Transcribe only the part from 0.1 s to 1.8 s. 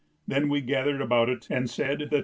Then we gathered about it and